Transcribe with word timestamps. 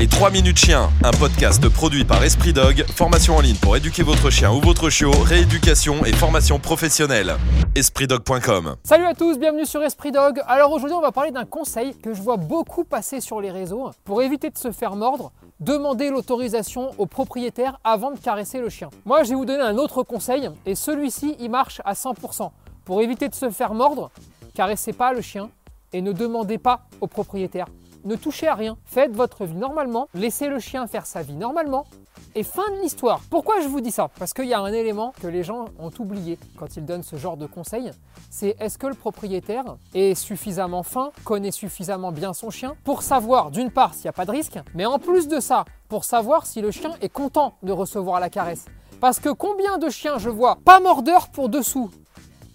Les 0.00 0.08
3 0.08 0.30
minutes 0.30 0.56
chiens, 0.56 0.88
un 1.04 1.10
podcast 1.10 1.68
produit 1.68 2.06
par 2.06 2.24
Esprit 2.24 2.54
Dog, 2.54 2.86
formation 2.96 3.36
en 3.36 3.42
ligne 3.42 3.56
pour 3.56 3.76
éduquer 3.76 4.02
votre 4.02 4.30
chien 4.30 4.50
ou 4.50 4.58
votre 4.58 4.88
chiot, 4.88 5.10
rééducation 5.10 6.06
et 6.06 6.12
formation 6.14 6.58
professionnelle. 6.58 7.36
EspritDog.com 7.74 8.76
Salut 8.82 9.04
à 9.04 9.12
tous, 9.12 9.38
bienvenue 9.38 9.66
sur 9.66 9.82
Esprit 9.82 10.10
Dog. 10.10 10.40
Alors 10.46 10.72
aujourd'hui 10.72 10.96
on 10.96 11.02
va 11.02 11.12
parler 11.12 11.32
d'un 11.32 11.44
conseil 11.44 11.94
que 11.98 12.14
je 12.14 12.22
vois 12.22 12.38
beaucoup 12.38 12.84
passer 12.84 13.20
sur 13.20 13.42
les 13.42 13.50
réseaux. 13.50 13.90
Pour 14.04 14.22
éviter 14.22 14.48
de 14.48 14.56
se 14.56 14.72
faire 14.72 14.96
mordre, 14.96 15.32
demandez 15.60 16.08
l'autorisation 16.08 16.92
au 16.96 17.04
propriétaire 17.04 17.78
avant 17.84 18.10
de 18.10 18.18
caresser 18.18 18.58
le 18.58 18.70
chien. 18.70 18.88
Moi 19.04 19.22
je 19.24 19.28
vais 19.28 19.34
vous 19.34 19.44
donner 19.44 19.64
un 19.64 19.76
autre 19.76 20.02
conseil 20.02 20.48
et 20.64 20.76
celui-ci 20.76 21.36
il 21.40 21.50
marche 21.50 21.82
à 21.84 21.92
100%. 21.92 22.50
Pour 22.86 23.02
éviter 23.02 23.28
de 23.28 23.34
se 23.34 23.50
faire 23.50 23.74
mordre, 23.74 24.10
caressez 24.54 24.94
pas 24.94 25.12
le 25.12 25.20
chien 25.20 25.50
et 25.92 26.00
ne 26.00 26.12
demandez 26.12 26.56
pas 26.56 26.86
au 27.02 27.06
propriétaire 27.06 27.66
ne 28.04 28.16
touchez 28.16 28.48
à 28.48 28.54
rien. 28.54 28.76
Faites 28.84 29.14
votre 29.14 29.44
vie 29.44 29.56
normalement, 29.56 30.08
laissez 30.14 30.48
le 30.48 30.58
chien 30.58 30.86
faire 30.86 31.06
sa 31.06 31.22
vie 31.22 31.34
normalement. 31.34 31.86
Et 32.34 32.42
fin 32.44 32.70
de 32.70 32.80
l'histoire. 32.82 33.20
Pourquoi 33.28 33.60
je 33.60 33.66
vous 33.66 33.80
dis 33.80 33.90
ça? 33.90 34.08
Parce 34.18 34.32
qu'il 34.32 34.44
y 34.44 34.54
a 34.54 34.60
un 34.60 34.72
élément 34.72 35.12
que 35.20 35.26
les 35.26 35.42
gens 35.42 35.66
ont 35.78 35.90
oublié 35.98 36.38
quand 36.56 36.76
ils 36.76 36.84
donnent 36.84 37.02
ce 37.02 37.16
genre 37.16 37.36
de 37.36 37.46
conseils. 37.46 37.90
C'est 38.30 38.54
est-ce 38.60 38.78
que 38.78 38.86
le 38.86 38.94
propriétaire 38.94 39.64
est 39.94 40.14
suffisamment 40.14 40.84
fin, 40.84 41.10
connaît 41.24 41.50
suffisamment 41.50 42.12
bien 42.12 42.32
son 42.32 42.50
chien 42.50 42.76
pour 42.84 43.02
savoir 43.02 43.50
d'une 43.50 43.70
part 43.70 43.94
s'il 43.94 44.04
n'y 44.04 44.10
a 44.10 44.12
pas 44.12 44.26
de 44.26 44.30
risque, 44.30 44.58
mais 44.74 44.86
en 44.86 45.00
plus 45.00 45.26
de 45.26 45.40
ça, 45.40 45.64
pour 45.88 46.04
savoir 46.04 46.46
si 46.46 46.60
le 46.60 46.70
chien 46.70 46.92
est 47.00 47.08
content 47.08 47.54
de 47.64 47.72
recevoir 47.72 48.20
la 48.20 48.30
caresse. 48.30 48.66
Parce 49.00 49.18
que 49.18 49.30
combien 49.30 49.78
de 49.78 49.88
chiens 49.88 50.18
je 50.18 50.30
vois 50.30 50.58
pas 50.64 50.78
mordeur 50.78 51.30
pour 51.30 51.48
dessous, 51.48 51.90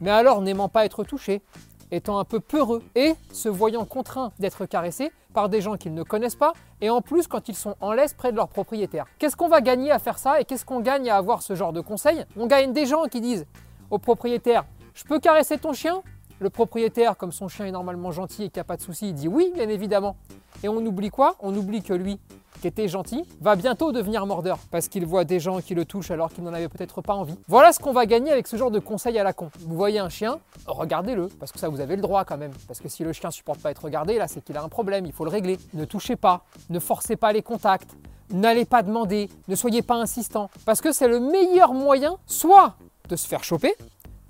mais 0.00 0.10
alors 0.10 0.40
n'aimant 0.40 0.68
pas 0.68 0.86
être 0.86 1.04
touché, 1.04 1.42
étant 1.90 2.18
un 2.18 2.24
peu 2.24 2.40
peureux 2.40 2.82
et 2.94 3.14
se 3.32 3.48
voyant 3.48 3.84
contraints 3.84 4.32
d'être 4.38 4.66
caressés 4.66 5.12
par 5.34 5.48
des 5.48 5.60
gens 5.60 5.76
qu'ils 5.76 5.94
ne 5.94 6.02
connaissent 6.02 6.36
pas 6.36 6.52
et 6.80 6.90
en 6.90 7.00
plus 7.00 7.26
quand 7.26 7.48
ils 7.48 7.54
sont 7.54 7.76
en 7.80 7.92
laisse 7.92 8.14
près 8.14 8.32
de 8.32 8.36
leur 8.36 8.48
propriétaire. 8.48 9.06
Qu'est-ce 9.18 9.36
qu'on 9.36 9.48
va 9.48 9.60
gagner 9.60 9.90
à 9.90 9.98
faire 9.98 10.18
ça 10.18 10.40
et 10.40 10.44
qu'est-ce 10.44 10.64
qu'on 10.64 10.80
gagne 10.80 11.10
à 11.10 11.16
avoir 11.16 11.42
ce 11.42 11.54
genre 11.54 11.72
de 11.72 11.80
conseils 11.80 12.24
On 12.36 12.46
gagne 12.46 12.72
des 12.72 12.86
gens 12.86 13.04
qui 13.04 13.20
disent 13.20 13.46
au 13.90 13.98
propriétaire 13.98 14.64
Je 14.94 15.04
peux 15.04 15.18
caresser 15.18 15.58
ton 15.58 15.72
chien? 15.72 16.02
Le 16.40 16.50
propriétaire, 16.50 17.16
comme 17.16 17.32
son 17.32 17.48
chien 17.48 17.66
est 17.66 17.72
normalement 17.72 18.12
gentil 18.12 18.44
et 18.44 18.48
qu'il 18.48 18.60
n'y 18.60 18.64
pas 18.64 18.76
de 18.76 18.82
souci, 18.82 19.08
il 19.08 19.14
dit 19.14 19.26
oui, 19.26 19.50
bien 19.54 19.68
évidemment. 19.68 20.16
Et 20.62 20.68
on 20.68 20.76
oublie 20.76 21.10
quoi? 21.10 21.34
On 21.40 21.54
oublie 21.56 21.82
que 21.82 21.92
lui, 21.92 22.20
qui 22.60 22.68
était 22.68 22.86
gentil, 22.86 23.24
va 23.40 23.56
bientôt 23.56 23.90
devenir 23.90 24.24
mordeur 24.24 24.58
parce 24.70 24.88
qu'il 24.88 25.04
voit 25.04 25.24
des 25.24 25.40
gens 25.40 25.60
qui 25.60 25.74
le 25.74 25.84
touchent 25.84 26.10
alors 26.10 26.32
qu'il 26.32 26.44
n'en 26.44 26.52
avait 26.52 26.68
peut-être 26.68 27.00
pas 27.02 27.14
envie. 27.14 27.36
Voilà 27.48 27.72
ce 27.72 27.80
qu'on 27.80 27.92
va 27.92 28.06
gagner 28.06 28.30
avec 28.30 28.46
ce 28.46 28.56
genre 28.56 28.70
de 28.70 28.78
conseil 28.78 29.18
à 29.18 29.24
la 29.24 29.32
con. 29.32 29.50
Vous 29.60 29.76
voyez 29.76 29.98
un 29.98 30.08
chien, 30.08 30.38
regardez-le 30.66 31.28
parce 31.40 31.50
que 31.50 31.58
ça 31.58 31.68
vous 31.68 31.80
avez 31.80 31.96
le 31.96 32.02
droit 32.02 32.24
quand 32.24 32.36
même. 32.36 32.52
Parce 32.66 32.80
que 32.80 32.88
si 32.88 33.02
le 33.02 33.12
chien 33.12 33.30
supporte 33.30 33.60
pas 33.60 33.70
être 33.70 33.84
regardé, 33.84 34.16
là 34.16 34.28
c'est 34.28 34.44
qu'il 34.44 34.56
a 34.56 34.62
un 34.62 34.68
problème, 34.68 35.06
il 35.06 35.12
faut 35.12 35.24
le 35.24 35.30
régler. 35.30 35.58
Ne 35.74 35.84
touchez 35.84 36.16
pas, 36.16 36.44
ne 36.70 36.78
forcez 36.78 37.16
pas 37.16 37.32
les 37.32 37.42
contacts, 37.42 37.96
n'allez 38.30 38.64
pas 38.64 38.82
demander, 38.82 39.28
ne 39.48 39.54
soyez 39.56 39.82
pas 39.82 39.96
insistant 39.96 40.50
parce 40.64 40.80
que 40.80 40.92
c'est 40.92 41.08
le 41.08 41.18
meilleur 41.18 41.74
moyen 41.74 42.16
soit 42.26 42.74
de 43.08 43.16
se 43.16 43.26
faire 43.26 43.42
choper, 43.42 43.74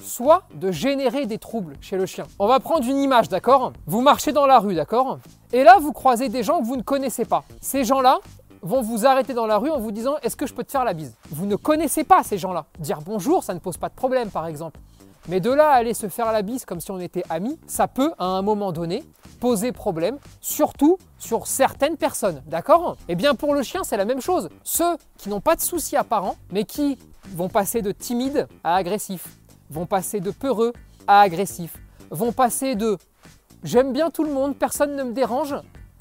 soit 0.00 0.42
de 0.54 0.70
générer 0.70 1.26
des 1.26 1.38
troubles 1.38 1.76
chez 1.80 1.96
le 1.96 2.06
chien. 2.06 2.26
On 2.38 2.46
va 2.46 2.60
prendre 2.60 2.86
une 2.88 2.98
image, 2.98 3.28
d'accord? 3.28 3.72
Vous 3.86 4.00
marchez 4.00 4.32
dans 4.32 4.46
la 4.46 4.58
rue, 4.58 4.74
d'accord? 4.74 5.18
Et 5.52 5.64
là, 5.64 5.78
vous 5.80 5.92
croisez 5.92 6.28
des 6.28 6.42
gens 6.42 6.60
que 6.60 6.64
vous 6.64 6.76
ne 6.76 6.82
connaissez 6.82 7.24
pas. 7.24 7.44
Ces 7.60 7.84
gens-là 7.84 8.18
vont 8.62 8.82
vous 8.82 9.06
arrêter 9.06 9.34
dans 9.34 9.46
la 9.46 9.58
rue 9.58 9.70
en 9.70 9.78
vous 9.78 9.92
disant 9.92 10.16
Est-ce 10.22 10.36
que 10.36 10.46
je 10.46 10.54
peux 10.54 10.64
te 10.64 10.70
faire 10.70 10.84
la 10.84 10.92
bise? 10.92 11.16
Vous 11.30 11.46
ne 11.46 11.56
connaissez 11.56 12.04
pas 12.04 12.22
ces 12.22 12.38
gens-là. 12.38 12.66
Dire 12.78 13.00
bonjour, 13.04 13.44
ça 13.44 13.54
ne 13.54 13.58
pose 13.58 13.76
pas 13.76 13.88
de 13.88 13.94
problème, 13.94 14.30
par 14.30 14.46
exemple. 14.46 14.80
Mais 15.28 15.40
de 15.40 15.50
là 15.50 15.70
à 15.70 15.74
aller 15.74 15.92
se 15.94 16.08
faire 16.08 16.32
la 16.32 16.42
bise 16.42 16.64
comme 16.64 16.80
si 16.80 16.90
on 16.90 16.98
était 16.98 17.22
amis, 17.28 17.58
ça 17.66 17.86
peut, 17.86 18.12
à 18.18 18.24
un 18.24 18.40
moment 18.40 18.72
donné, 18.72 19.04
poser 19.40 19.72
problème, 19.72 20.18
surtout 20.40 20.96
sur 21.18 21.46
certaines 21.46 21.96
personnes, 21.96 22.42
d'accord? 22.46 22.96
Eh 23.08 23.14
bien 23.14 23.34
pour 23.34 23.54
le 23.54 23.62
chien, 23.62 23.84
c'est 23.84 23.98
la 23.98 24.06
même 24.06 24.22
chose. 24.22 24.48
Ceux 24.64 24.96
qui 25.18 25.28
n'ont 25.28 25.40
pas 25.40 25.54
de 25.54 25.60
soucis 25.60 25.96
apparents, 25.96 26.36
mais 26.50 26.64
qui 26.64 26.98
vont 27.34 27.48
passer 27.48 27.82
de 27.82 27.92
timide 27.92 28.48
à 28.64 28.76
agressif, 28.76 29.38
vont 29.70 29.86
passer 29.86 30.20
de 30.20 30.30
peureux 30.30 30.72
à 31.06 31.20
agressif, 31.20 31.74
vont 32.10 32.32
passer 32.32 32.74
de 32.74 32.98
j'aime 33.64 33.92
bien 33.92 34.10
tout 34.10 34.24
le 34.24 34.32
monde, 34.32 34.56
personne 34.56 34.94
ne 34.96 35.02
me 35.02 35.12
dérange, 35.12 35.54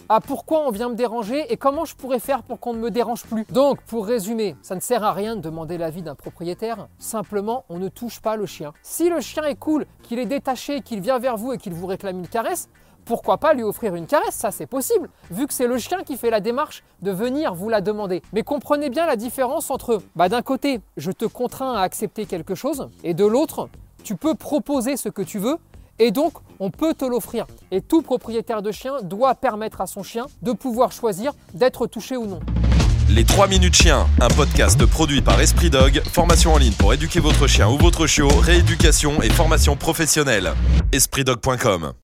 à 0.09 0.21
pourquoi 0.21 0.65
on 0.65 0.71
vient 0.71 0.89
me 0.89 0.95
déranger 0.95 1.51
et 1.51 1.57
comment 1.57 1.83
je 1.83 1.95
pourrais 1.95 2.19
faire 2.19 2.43
pour 2.43 2.59
qu'on 2.59 2.73
ne 2.73 2.79
me 2.79 2.91
dérange 2.91 3.23
plus? 3.25 3.45
Donc, 3.49 3.81
pour 3.81 4.05
résumer, 4.05 4.55
ça 4.61 4.75
ne 4.75 4.79
sert 4.79 5.03
à 5.03 5.11
rien 5.11 5.35
de 5.35 5.41
demander 5.41 5.77
l'avis 5.77 6.01
d'un 6.01 6.15
propriétaire, 6.15 6.87
simplement 6.97 7.65
on 7.67 7.77
ne 7.77 7.89
touche 7.89 8.21
pas 8.21 8.37
le 8.37 8.45
chien. 8.45 8.71
Si 8.83 9.09
le 9.09 9.19
chien 9.19 9.43
est 9.43 9.55
cool, 9.55 9.85
qu'il 10.03 10.19
est 10.19 10.25
détaché, 10.25 10.81
qu'il 10.81 11.01
vient 11.01 11.19
vers 11.19 11.35
vous 11.35 11.51
et 11.51 11.57
qu'il 11.57 11.73
vous 11.73 11.87
réclame 11.87 12.19
une 12.19 12.27
caresse, 12.27 12.69
pourquoi 13.07 13.37
pas 13.37 13.53
lui 13.53 13.63
offrir 13.63 13.95
une 13.95 14.05
caresse 14.05 14.35
Ça, 14.35 14.51
c'est 14.51 14.65
possible, 14.65 15.09
vu 15.31 15.47
que 15.47 15.53
c'est 15.53 15.65
le 15.65 15.77
chien 15.77 16.03
qui 16.03 16.17
fait 16.17 16.29
la 16.29 16.41
démarche 16.41 16.83
de 17.01 17.11
venir 17.11 17.55
vous 17.55 17.69
la 17.69 17.81
demander. 17.81 18.21
Mais 18.33 18.43
comprenez 18.43 18.89
bien 18.89 19.05
la 19.05 19.15
différence 19.15 19.71
entre, 19.71 20.01
bah, 20.15 20.29
d'un 20.29 20.41
côté, 20.41 20.81
je 20.97 21.11
te 21.11 21.25
contrains 21.25 21.73
à 21.73 21.81
accepter 21.81 22.25
quelque 22.25 22.53
chose, 22.53 22.89
et 23.03 23.13
de 23.13 23.25
l'autre, 23.25 23.69
tu 24.03 24.15
peux 24.15 24.35
proposer 24.35 24.97
ce 24.97 25.09
que 25.09 25.21
tu 25.21 25.39
veux, 25.39 25.57
et 25.99 26.11
donc 26.11 26.33
on 26.59 26.69
peut 26.69 26.93
te 26.93 27.05
l'offrir. 27.05 27.47
Et 27.71 27.81
tout 27.81 28.01
propriétaire 28.01 28.61
de 28.61 28.71
chien 28.71 29.01
doit 29.01 29.35
permettre 29.35 29.81
à 29.81 29.87
son 29.87 30.03
chien 30.03 30.25
de 30.41 30.51
pouvoir 30.51 30.91
choisir 30.91 31.33
d'être 31.53 31.87
touché 31.87 32.17
ou 32.17 32.25
non. 32.25 32.41
Les 33.09 33.23
3 33.23 33.47
minutes 33.47 33.75
chiens, 33.75 34.05
un 34.19 34.27
podcast 34.27 34.85
produit 34.85 35.21
par 35.21 35.39
Esprit 35.39 35.69
Dog, 35.69 36.01
formation 36.11 36.53
en 36.53 36.57
ligne 36.57 36.73
pour 36.73 36.93
éduquer 36.93 37.21
votre 37.21 37.47
chien 37.47 37.69
ou 37.69 37.77
votre 37.77 38.05
chiot, 38.05 38.27
rééducation 38.27 39.21
et 39.21 39.29
formation 39.29 39.77
professionnelle. 39.77 40.51
EspritDog.com 40.91 41.93